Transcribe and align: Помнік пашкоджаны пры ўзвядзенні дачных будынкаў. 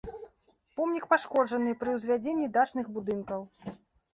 Помнік 0.77 1.05
пашкоджаны 1.11 1.75
пры 1.83 1.89
ўзвядзенні 1.99 2.51
дачных 2.57 2.85
будынкаў. 2.97 3.41